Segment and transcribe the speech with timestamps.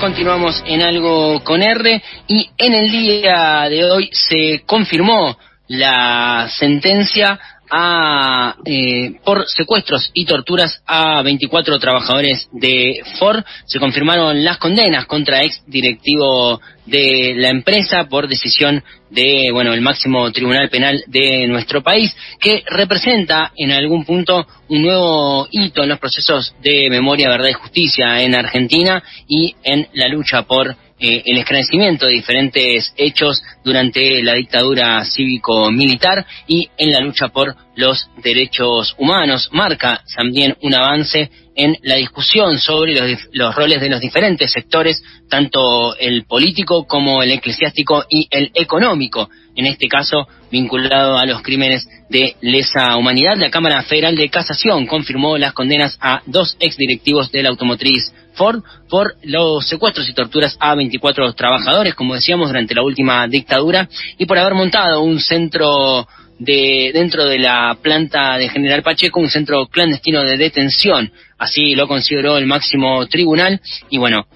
[0.00, 5.36] 17 minutos continuamos en algo con R y en el día de hoy se confirmó
[5.68, 7.38] la sentencia
[7.70, 13.42] a, eh, por secuestros y torturas a 24 trabajadores de Ford.
[13.66, 19.80] Se confirmaron las condenas contra ex directivo de la empresa por decisión de, bueno, el
[19.80, 25.88] máximo tribunal penal de nuestro país, que representa en algún punto un nuevo hito en
[25.88, 31.22] los procesos de memoria, verdad y justicia en Argentina y en la lucha por eh,
[31.24, 38.10] el esclarecimiento de diferentes hechos durante la dictadura cívico-militar y en la lucha por los
[38.22, 39.48] derechos humanos.
[39.52, 45.02] Marca también un avance en la discusión sobre los, los, roles de los diferentes sectores,
[45.28, 51.42] tanto el político como el eclesiástico y el económico, en este caso vinculado a los
[51.42, 53.36] crímenes de lesa humanidad.
[53.36, 58.62] La Cámara Federal de Casación confirmó las condenas a dos exdirectivos de la automotriz Ford
[58.88, 63.86] por los secuestros y torturas a 24 trabajadores, como decíamos, durante la última dictadura
[64.16, 66.08] y por haber montado un centro
[66.38, 71.12] de dentro de la planta de General Pacheco, un centro clandestino de detención.
[71.36, 73.60] Así lo consideró el máximo tribunal
[73.90, 74.26] y bueno,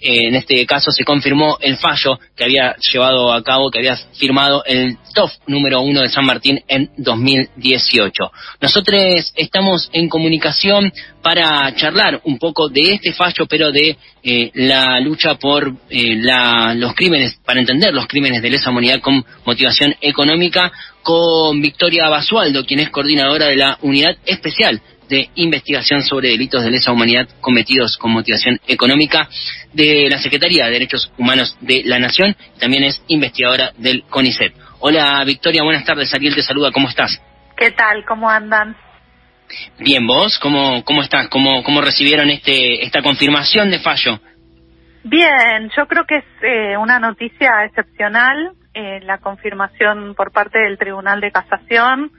[0.00, 4.64] en este caso se confirmó el fallo que había llevado a cabo, que había firmado
[4.64, 8.32] el TOF número uno de San Martín en 2018.
[8.60, 10.92] Nosotros estamos en comunicación
[11.22, 16.16] para charlar un poco de este fallo, pero de eh, la lucha por eh,
[16.76, 22.64] los crímenes, para entender los crímenes de lesa humanidad con motivación económica, con Victoria Basualdo,
[22.64, 24.80] quien es coordinadora de la Unidad Especial
[25.10, 29.28] de investigación sobre delitos de lesa humanidad cometidos con motivación económica
[29.74, 32.34] de la Secretaría de Derechos Humanos de la Nación.
[32.58, 34.54] También es investigadora del CONICET.
[34.78, 36.14] Hola Victoria, buenas tardes.
[36.14, 36.70] Ariel te saluda.
[36.72, 37.20] ¿Cómo estás?
[37.56, 38.04] ¿Qué tal?
[38.06, 38.74] ¿Cómo andan?
[39.78, 40.38] Bien, ¿vos?
[40.38, 41.28] ¿Cómo, cómo estás?
[41.28, 44.20] ¿Cómo, ¿Cómo recibieron este, esta confirmación de fallo?
[45.02, 50.78] Bien, yo creo que es eh, una noticia excepcional, eh, la confirmación por parte del
[50.78, 52.12] Tribunal de Casación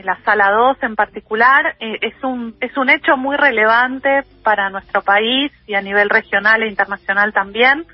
[0.00, 5.02] la sala 2 en particular, eh, es, un, es un hecho muy relevante para nuestro
[5.02, 7.84] país y a nivel regional e internacional también,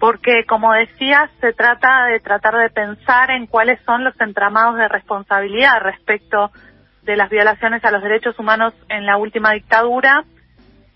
[0.00, 4.88] porque como decía, se trata de tratar de pensar en cuáles son los entramados de
[4.88, 6.50] responsabilidad respecto
[7.02, 10.24] de las violaciones a los derechos humanos en la última dictadura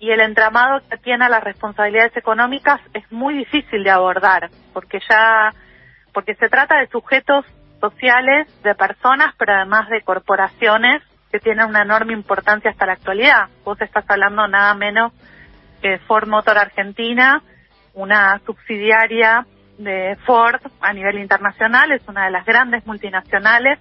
[0.00, 4.98] y el entramado que tiene a las responsabilidades económicas es muy difícil de abordar, porque
[5.08, 5.52] ya
[6.12, 7.44] porque se trata de sujetos
[7.80, 13.48] sociales de personas, pero además de corporaciones que tienen una enorme importancia hasta la actualidad.
[13.64, 15.12] Vos estás hablando nada menos
[15.82, 17.42] que Ford Motor Argentina,
[17.94, 19.46] una subsidiaria
[19.78, 23.78] de Ford a nivel internacional, es una de las grandes multinacionales,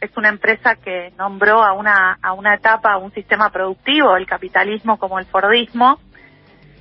[0.00, 4.98] es una empresa que nombró a una, a una etapa, un sistema productivo, el capitalismo
[4.98, 5.98] como el Fordismo,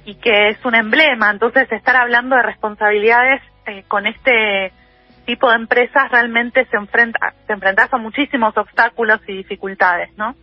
[0.06, 1.32] y que es un emblema.
[1.32, 4.74] Entonces, estar hablando de responsabilidades eh, con este
[5.26, 10.36] tipo de empresas realmente se enfrenta, se enfrenta a muchísimos obstáculos y dificultades, ¿no?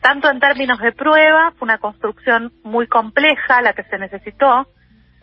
[0.00, 4.66] Tanto en términos de prueba, fue una construcción muy compleja la que se necesitó,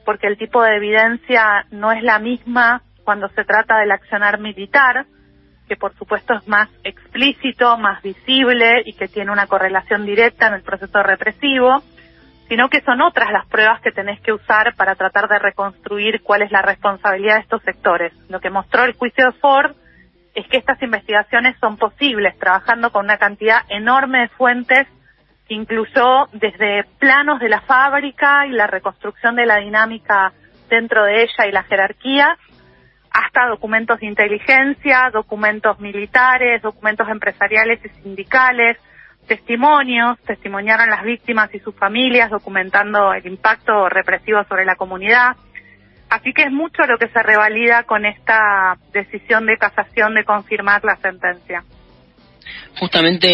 [0.05, 5.05] porque el tipo de evidencia no es la misma cuando se trata del accionar militar,
[5.67, 10.55] que por supuesto es más explícito, más visible y que tiene una correlación directa en
[10.55, 11.83] el proceso represivo,
[12.49, 16.41] sino que son otras las pruebas que tenés que usar para tratar de reconstruir cuál
[16.41, 18.11] es la responsabilidad de estos sectores.
[18.27, 19.75] Lo que mostró el juicio de Ford
[20.33, 24.87] es que estas investigaciones son posibles trabajando con una cantidad enorme de fuentes
[25.47, 30.33] que incluyó desde planos de la fábrica y la reconstrucción de la dinámica
[30.69, 32.37] dentro de ella y la jerarquía,
[33.11, 38.77] hasta documentos de inteligencia, documentos militares, documentos empresariales y sindicales,
[39.29, 45.37] testimonios, testimoniaron las víctimas y sus familias, documentando el impacto represivo sobre la comunidad.
[46.09, 50.83] Así que es mucho lo que se revalida con esta decisión de casación de confirmar
[50.83, 51.63] la sentencia.
[52.79, 53.27] Justamente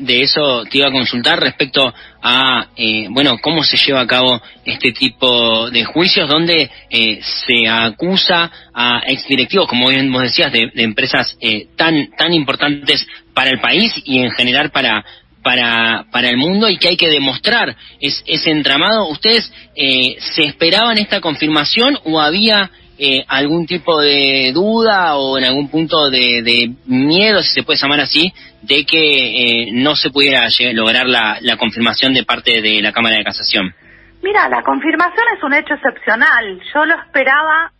[0.00, 1.92] de eso te iba a consultar respecto
[2.22, 7.68] a, eh, bueno, cómo se lleva a cabo este tipo de juicios donde eh, se
[7.68, 13.60] acusa a exdirectivos, como bien vos decías, de, empresas eh, tan, tan importantes para el
[13.60, 15.04] país y en general para,
[15.44, 19.06] para, para el mundo y que hay que demostrar es, ese entramado.
[19.08, 25.44] ¿Ustedes eh, se esperaban esta confirmación o había eh, algún tipo de duda o en
[25.44, 28.32] algún punto de, miedo, si se puede llamar así,
[28.62, 33.24] de que eh, no se pudiera lograr la, confirmación de parte de la Cámara de
[33.24, 33.74] Casación?
[34.22, 36.60] Mira, la confirmación es un hecho excepcional.
[36.72, 37.70] Yo lo esperaba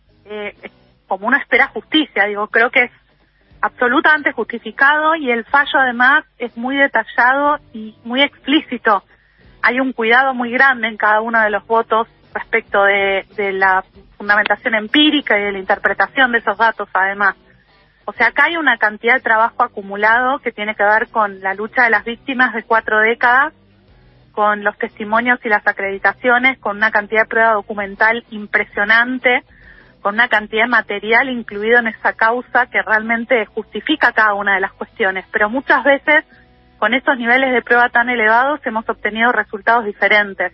[1.07, 2.25] como uno espera justicia.
[2.25, 2.89] Digo, creo que
[3.65, 9.03] absolutamente justificado y el fallo además es muy detallado y muy explícito.
[9.63, 13.83] Hay un cuidado muy grande en cada uno de los votos respecto de, la
[14.17, 17.35] fundamentación empírica y de la interpretación de esos datos además.
[18.05, 21.55] O sea, acá hay una cantidad de trabajo acumulado que tiene que ver con la
[21.55, 23.51] lucha de las víctimas de cuatro décadas,
[24.31, 29.43] con los testimonios y las acreditaciones, con una cantidad de prueba documental impresionante,
[30.05, 34.61] con una cantidad de material incluido en esa causa que realmente justifica cada una de
[34.61, 35.25] las cuestiones.
[35.31, 36.23] Pero muchas veces,
[36.77, 40.53] con estos niveles de prueba tan elevados, hemos obtenido resultados diferentes.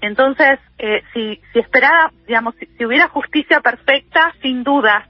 [0.00, 5.04] Entonces, eh, si, si esperara, digamos, si hubiera justicia perfecta, sin dudas,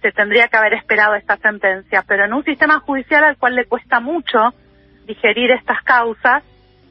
[0.00, 3.66] se tendría que haber esperado esta sentencia, pero en un sistema judicial al cual le
[3.66, 4.54] cuesta mucho
[5.04, 6.42] digerir estas causas,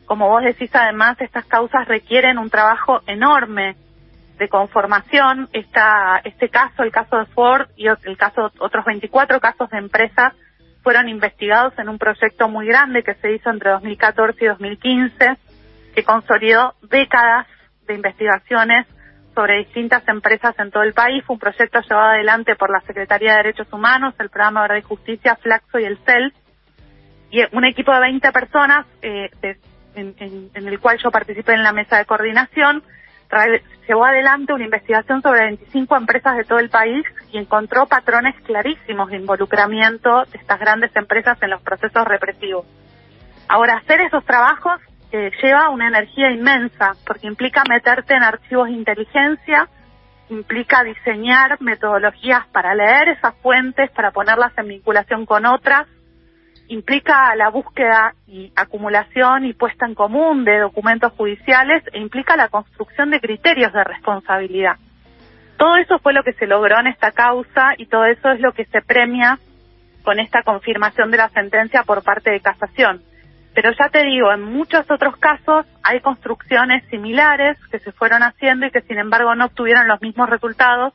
[0.06, 3.76] como vos decís además, estas causas requieren un trabajo enorme
[4.40, 5.50] de conformación.
[5.54, 10.34] Esta, este caso, el caso de Ford y el caso, otros 24 casos de empresas
[10.82, 15.38] fueron investigados en un proyecto muy grande que se hizo entre 2014 y 2015,
[15.94, 17.46] que consolidó décadas
[17.86, 18.88] de investigaciones
[19.36, 21.24] sobre distintas empresas en todo el país.
[21.26, 24.82] Fue un proyecto llevado adelante por la Secretaría de Derechos Humanos, el Programa Verdad y
[24.82, 26.34] Justicia, Flaxo y el CEL.
[27.32, 29.30] Y un equipo de 20 personas, eh,
[29.96, 32.84] en, el cual yo participé en la mesa de coordinación,
[33.88, 39.10] llevó adelante una investigación sobre 25 empresas de todo el país y encontró patrones clarísimos
[39.10, 42.66] de involucramiento de estas grandes empresas en los procesos represivos.
[43.48, 44.80] Ahora, hacer esos trabajos
[45.12, 49.68] lleva una energía inmensa, porque implica meterte en archivos de inteligencia,
[50.30, 55.88] implica diseñar metodologías para leer esas fuentes, para ponerlas en vinculación con otras,
[56.70, 62.48] implica la búsqueda y acumulación y puesta en común de documentos judiciales e implica la
[62.48, 64.78] construcción de criterios de responsabilidad.
[65.58, 68.54] Todo eso fue lo que se logró en esta causa y todo eso es lo
[68.54, 69.40] que se premia
[70.04, 73.02] con esta confirmación de la sentencia por parte de casación.
[73.56, 78.68] Pero ya te digo, en muchos otros casos hay construcciones similares que se fueron haciendo
[78.68, 80.94] y que sin embargo no obtuvieron los mismos resultados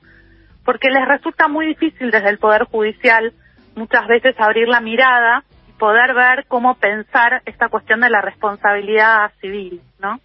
[0.65, 3.35] porque les resulta muy difícil desde el Poder Judicial
[3.75, 5.43] muchas veces abrir la mirada
[5.79, 10.21] poder ver cómo pensar esta cuestión de la responsabilidad civil, ¿no?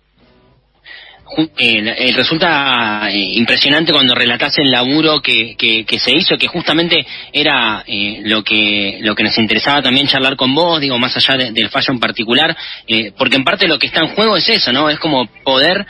[1.57, 7.83] eh, resulta eh, impresionante cuando relatas el laburo que, que, se hizo, que justamente era
[7.85, 11.69] eh, lo que lo que nos interesaba también charlar con vos, digo, más allá del
[11.69, 12.55] fallo en particular,
[12.87, 14.89] eh, porque en parte lo que está en juego es eso, ¿no?
[14.89, 15.85] Es como poder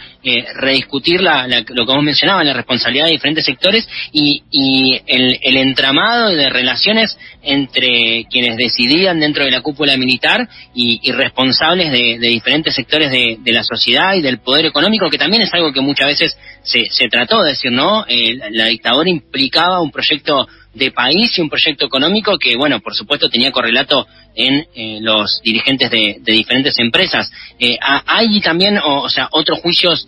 [0.55, 5.57] rediscutir la, lo que vos mencionabas, la responsabilidad de diferentes sectores y, y el, el
[5.57, 12.75] entramado de relaciones entre quienes decidían dentro de la cúpula militar y, responsables de, diferentes
[12.75, 16.37] sectores de, la sociedad y del poder económico, que también es algo que muchas veces
[16.63, 18.05] se, se trató de decir, ¿no?
[18.07, 20.47] Eh, la dictadura implicaba un proyecto
[20.79, 25.41] de país y un proyecto económico que, bueno, por supuesto tenía correlato en eh, los
[25.43, 27.31] dirigentes de, diferentes empresas.
[27.59, 30.07] Eh, ¿Hay también, o, sea, otros juicios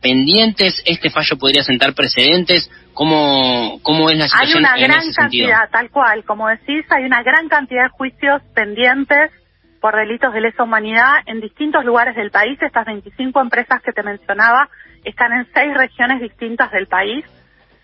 [0.00, 0.82] pendientes?
[0.84, 2.70] ¿Este fallo podría sentar precedentes?
[2.92, 7.22] ¿Cómo, cómo es la situación Hay una gran cantidad, tal cual, como decís, hay una
[7.22, 9.30] gran cantidad de juicios pendientes
[9.80, 12.60] por delitos de lesa humanidad en distintos lugares del país.
[12.60, 14.68] Estas 25 empresas que te mencionaba
[15.04, 17.24] están en seis regiones distintas del país.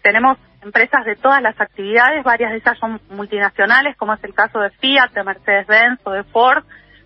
[0.02, 4.58] Tenemos empresas de todas las actividades, varias de ellas son multinacionales, como es el caso
[4.60, 6.64] de Fiat, de Mercedes-Benz o de Ford.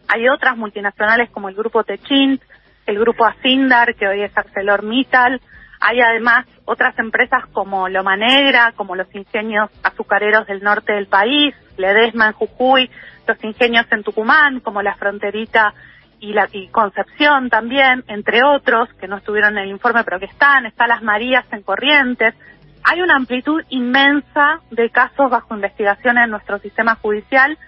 [0.08, 2.42] Hay otras multinacionales como el grupo Techint,
[2.86, 5.40] el grupo Asindar, que hoy es ArcelorMittal,
[5.80, 11.54] hay además otras empresas como Loma Negra, como los ingenios azucareros del norte del país,
[11.76, 12.90] Ledesma en Jujuy,
[13.26, 15.74] los ingenios en Tucumán, como la Fronterita
[16.20, 20.66] y la Concepción también, entre otros, que no estuvieron en el informe pero que están,
[20.66, 22.34] está Las Marías en Corrientes.
[22.90, 27.58] Hay una amplitud inmensa de casos bajo investigación en nuestro sistema judicial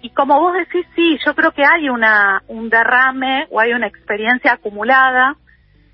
[0.00, 3.88] y como vos decís, sí, yo creo que hay una, un derrame o hay una
[3.88, 5.36] experiencia acumulada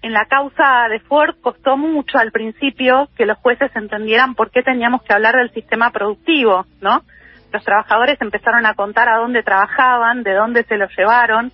[0.05, 4.63] en la causa de Ford costó mucho al principio que los jueces entendieran por qué
[4.63, 7.05] teníamos que hablar del sistema productivo, ¿no?
[7.51, 11.53] Los trabajadores empezaron a contar a dónde trabajaban, de dónde se los llevaron,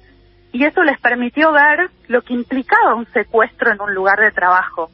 [0.50, 4.90] y eso les permitió ver lo que implicaba un secuestro en un lugar de trabajo.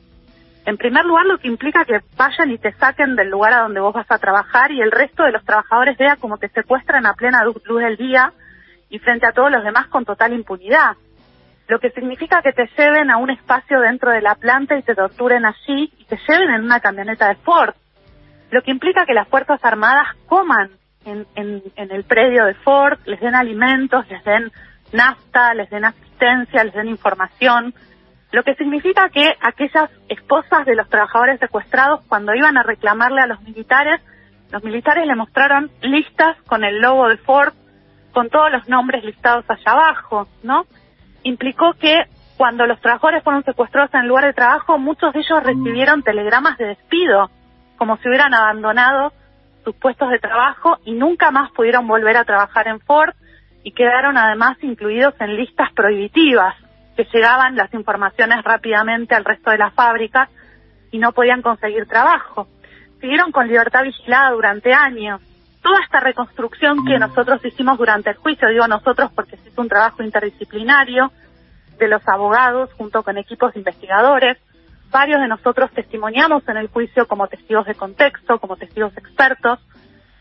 [0.66, 3.78] En primer lugar, lo que implica que vayan y te saquen del lugar a donde
[3.78, 7.14] vos vas a trabajar y el resto de los trabajadores vea cómo te secuestran a
[7.14, 8.32] plena luz del día
[8.90, 10.96] y frente a todos los demás con total impunidad.
[11.68, 14.96] Lo que significa que te lleven a un espacio dentro de la planta y te
[14.96, 17.74] torturen allí y te lleven en una camioneta de Ford,
[18.50, 20.70] lo que implica que las Fuerzas Armadas coman
[21.04, 24.50] en, en, en el predio de Ford, les den alimentos, les den
[24.92, 27.72] nafta, les den asistencia, les den información,
[28.32, 33.26] lo que significa que aquellas esposas de los trabajadores secuestrados cuando iban a reclamarle a
[33.26, 34.00] los militares,
[34.50, 37.54] los militares le mostraron listas con el logo de Ford,
[38.12, 40.66] con todos los nombres listados allá abajo, ¿no?
[41.26, 42.04] implicó que
[42.36, 46.56] cuando los trabajadores fueron secuestrados en el lugar de trabajo, muchos de ellos recibieron telegramas
[46.58, 47.30] de despido,
[47.76, 49.12] como si hubieran abandonado
[49.64, 53.14] sus puestos de trabajo y nunca más pudieron volver a trabajar en Ford
[53.64, 56.54] y quedaron además incluidos en listas prohibitivas,
[56.96, 60.28] que llegaban las informaciones rápidamente al resto de las fábricas
[60.90, 62.48] y no podían conseguir trabajo.
[63.00, 65.20] Siguieron con libertad vigilada durante años.
[65.62, 70.02] Toda esta reconstrucción que nosotros hicimos durante el juicio, digo nosotros porque es un trabajo
[70.02, 71.12] interdisciplinario,
[71.78, 74.38] de los abogados junto con equipos de investigadores.
[74.90, 79.58] Varios de nosotros testimoniamos en el juicio como testigos de contexto, como testigos expertos.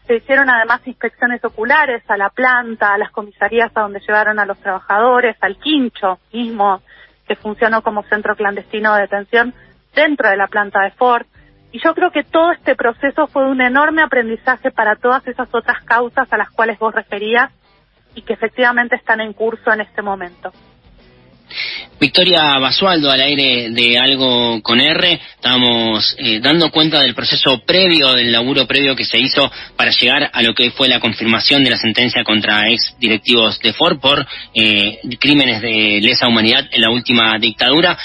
[0.08, 4.46] Se hicieron además inspecciones oculares a la planta, a las comisarías a donde llevaron a
[4.46, 6.82] los trabajadores, al quincho mismo,
[7.28, 9.54] que funcionó como centro clandestino de detención
[9.96, 11.26] dentro de la planta de Ford.
[11.72, 15.84] Y yo creo que todo este proceso fue un enorme aprendizaje para todas esas otras
[15.84, 17.52] causas a las cuales vos referías
[18.14, 20.52] y que efectivamente están en curso en este momento.
[22.00, 28.14] Victoria Basualdo, al aire de Algo con R, estamos eh, dando cuenta del proceso previo,
[28.14, 31.70] del laburo previo que se hizo para llegar a lo que fue la confirmación de
[31.70, 36.90] la sentencia contra ex directivos de Ford por eh, crímenes de lesa humanidad en la
[36.90, 37.98] última dictadura.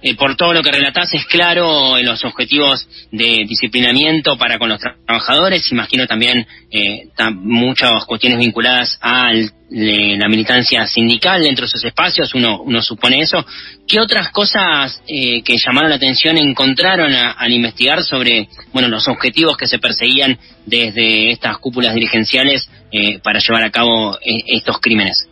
[0.00, 4.68] Eh, por todo lo que relatás, es claro en los objetivos de disciplinamiento para con
[4.68, 5.72] los trabajadores.
[5.72, 9.32] Imagino también eh, muchas cuestiones vinculadas a
[9.70, 13.44] la militancia sindical dentro de esos espacios, uno, uno supone eso.
[13.86, 19.56] ¿Qué otras cosas eh, que llamaron la atención encontraron al investigar sobre bueno los objetivos
[19.56, 25.27] que se perseguían desde estas cúpulas dirigenciales eh, para llevar a cabo estos crímenes?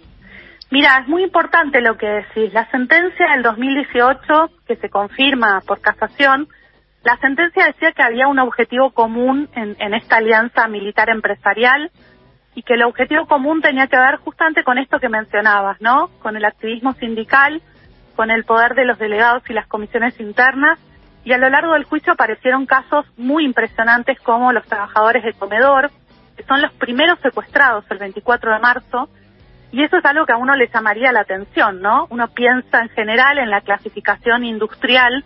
[0.71, 2.53] Mira, es muy importante lo que decís.
[2.53, 6.49] La sentencia del 2018, que se confirma por casación,
[7.05, 11.93] la sentencia decía que había un objetivo común en, en, esta alianza militar empresarial
[12.57, 16.11] y que el objetivo común tenía que ver justamente con esto que mencionabas, ¿no?
[16.21, 17.63] Con el activismo sindical,
[18.17, 20.81] con el poder de los delegados y las comisiones internas.
[21.23, 25.91] Y a lo largo del juicio aparecieron casos muy impresionantes como los trabajadores de comedor,
[26.37, 29.09] que son los primeros secuestrados el 24 de marzo,
[29.73, 32.07] y eso es algo que a uno le llamaría la atención, ¿no?
[32.11, 35.25] Uno piensa en general en la clasificación industrial,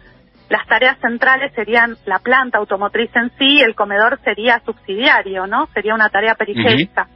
[0.48, 5.68] las tareas centrales serían la planta automotriz en sí, el comedor sería subsidiario, ¿no?
[5.74, 7.08] Sería una tarea periférica.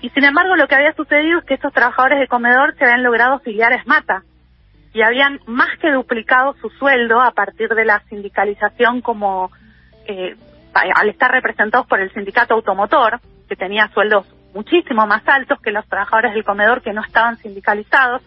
[0.00, 3.02] Y sin embargo, lo que había sucedido es que estos trabajadores de comedor se habían
[3.02, 4.22] logrado afiliar a ESMATA
[4.94, 9.50] y habían más que duplicado su sueldo a partir de la sindicalización como
[10.06, 10.34] eh,
[10.72, 15.86] al estar representados por el sindicato automotor, que tenía sueldos muchísimo más altos que los
[15.86, 18.22] trabajadores del comedor que no estaban sindicalizados.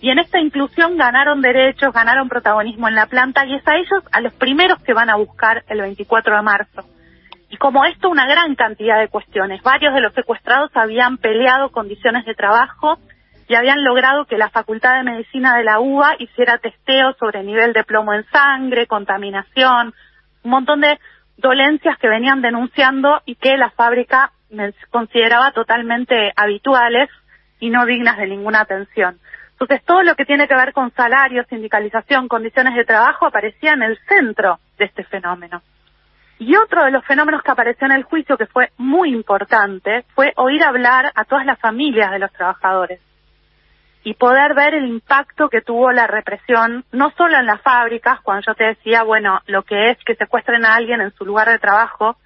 [0.00, 4.02] Y en esta inclusión ganaron derechos, ganaron protagonismo en la planta y es a ellos
[4.12, 6.84] a los primeros que van a buscar el 24 de marzo.
[7.50, 9.62] Y como esto, una gran cantidad de cuestiones.
[9.62, 12.98] Varios de los secuestrados habían peleado condiciones de trabajo
[13.48, 17.72] y habían logrado que la Facultad de Medicina de la UBA hiciera testeo sobre nivel
[17.72, 19.94] de plomo en sangre, contaminación,
[20.42, 20.98] un montón de
[21.36, 24.32] dolencias que venían denunciando y que la fábrica
[24.90, 27.08] consideraba totalmente habituales
[27.60, 29.18] y no dignas de ninguna atención.
[29.52, 33.82] Entonces, todo lo que tiene que ver con salarios, sindicalización, condiciones de trabajo aparecía en
[33.82, 35.62] el centro de este fenómeno.
[36.38, 40.32] Y otro de los fenómenos que apareció en el juicio, que fue muy importante, fue
[40.36, 43.00] oír hablar a todas las familias de los trabajadores
[44.04, 48.44] y poder ver el impacto que tuvo la represión, no solo en las fábricas, cuando
[48.46, 51.58] yo te decía, bueno, lo que es que secuestren a alguien en su lugar de
[51.58, 52.18] trabajo,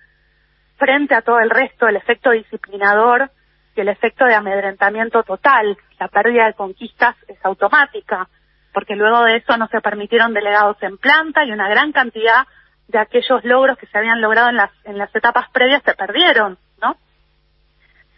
[0.78, 3.30] frente a todo el resto, el efecto disciplinador
[3.75, 5.76] y el efecto de amedrentamiento total.
[5.99, 8.28] La pérdida de conquistas es automática,
[8.73, 12.47] porque luego de eso no se permitieron delegados en planta y una gran cantidad
[12.87, 16.58] de aquellos logros que se habían logrado en las, en las etapas previas se perdieron,
[16.80, 16.97] ¿no?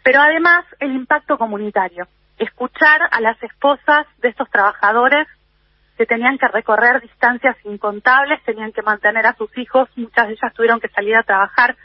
[0.03, 2.07] Pero además el impacto comunitario.
[2.37, 5.27] Escuchar a las esposas de estos trabajadores
[5.97, 10.53] que tenían que recorrer distancias incontables, tenían que mantener a sus hijos, muchas de ellas
[10.53, 11.75] tuvieron que salir a trabajar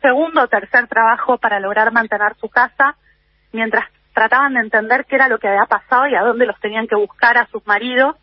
[0.00, 2.96] segundo o tercer trabajo para lograr mantener su casa,
[3.52, 6.86] mientras trataban de entender qué era lo que había pasado y a dónde los tenían
[6.86, 8.16] que buscar a sus maridos,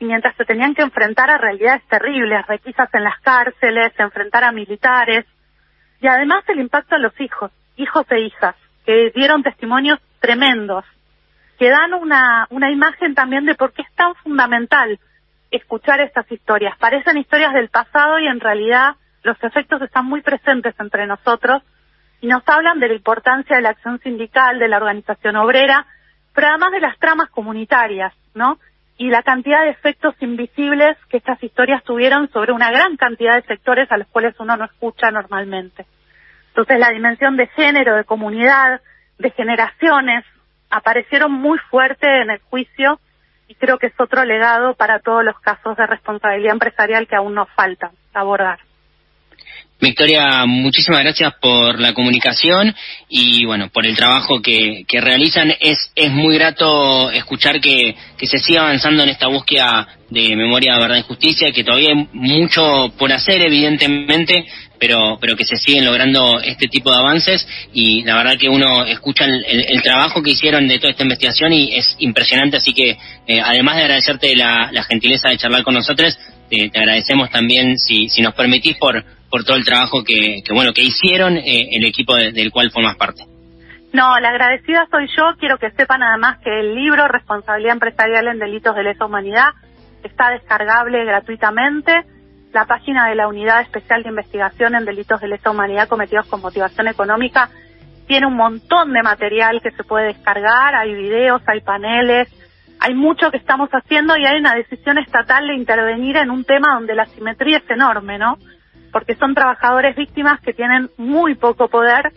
[0.00, 4.52] y mientras se tenían que enfrentar a realidades terribles, requisas en las cárceles, enfrentar a
[4.52, 5.26] militares,
[6.00, 8.54] y además el impacto a los hijos, hijos e hijas,
[8.86, 10.84] que dieron testimonios tremendos,
[11.58, 14.98] que dan una, una imagen también de por qué es tan fundamental
[15.50, 16.76] escuchar estas historias.
[16.78, 21.62] Parecen historias del pasado y en realidad los efectos están muy presentes entre nosotros
[22.20, 25.86] y nos hablan de la importancia de la acción sindical, de la organización obrera,
[26.34, 28.58] pero además de las tramas comunitarias, ¿no?
[28.96, 33.46] Y la cantidad de efectos invisibles que estas historias tuvieron sobre una gran cantidad de
[33.46, 35.86] sectores a los cuales uno no escucha normalmente.
[36.48, 38.80] Entonces la dimensión de género, de comunidad,
[39.18, 40.24] de generaciones,
[40.70, 42.98] aparecieron muy fuerte en el juicio
[43.46, 47.34] y creo que es otro legado para todos los casos de responsabilidad empresarial que aún
[47.34, 48.58] nos falta abordar.
[49.80, 52.74] Victoria, muchísimas gracias por la comunicación
[53.08, 55.54] y bueno, por el trabajo que, realizan.
[55.60, 60.76] Es, es muy grato escuchar que, que se siga avanzando en esta búsqueda de memoria,
[60.78, 64.46] verdad y justicia, que todavía hay mucho por hacer, evidentemente,
[64.80, 68.84] pero, pero que se siguen logrando este tipo de avances y la verdad que uno
[68.84, 73.40] escucha el, trabajo que hicieron de toda esta investigación y es impresionante, así que eh,
[73.40, 76.18] además de agradecerte la, gentileza de charlar con nosotros,
[76.50, 80.82] te agradecemos también, si, si nos permitís, por por todo el trabajo que, bueno que
[80.82, 83.24] hicieron eh, el equipo del cual formas parte.
[83.92, 85.34] No, la agradecida soy yo.
[85.38, 89.52] Quiero que sepan además que el libro Responsabilidad Empresarial en Delitos de Lesa Humanidad
[90.02, 92.04] está descargable gratuitamente.
[92.52, 96.42] La página de la Unidad Especial de Investigación en Delitos de Lesa Humanidad cometidos con
[96.42, 97.50] motivación económica
[98.06, 100.74] tiene un montón de material que se puede descargar.
[100.74, 102.28] Hay videos, hay paneles,
[102.80, 106.74] hay mucho que estamos haciendo y hay una decisión estatal de intervenir en un tema
[106.74, 108.38] donde la simetría es enorme, ¿no?
[108.92, 112.12] Porque son trabajadores víctimas que tienen muy poco poder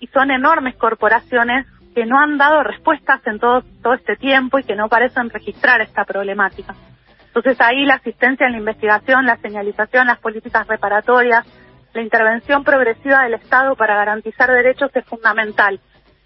[0.00, 4.64] y son enormes corporaciones que no han dado respuestas en todo, todo este tiempo y
[4.64, 6.74] que no parecen registrar esta problemática.
[7.26, 11.46] Entonces ahí la asistencia en la investigación, la señalización, las políticas reparatorias,
[11.92, 15.80] la intervención progresiva del Estado para garantizar derechos es fundamental.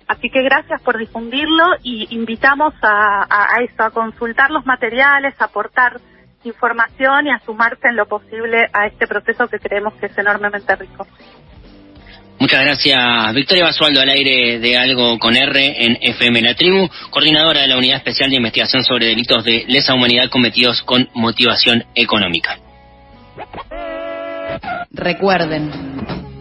[0.06, 5.34] Así que gracias por difundirlo y invitamos a, a, a eso, a consultar los materiales,
[5.40, 5.98] a aportar
[6.44, 10.74] información y a sumarse en lo posible a este proceso que creemos que es enormemente
[10.76, 11.06] rico.
[12.38, 17.61] Muchas gracias, Victoria Basualdo, al aire de Algo con R en FM La Tribu, coordinadora
[17.62, 22.59] de la Unidad Especial de Investigación sobre Delitos de Lesa Humanidad cometidos con motivación económica.
[24.90, 25.70] Recuerden,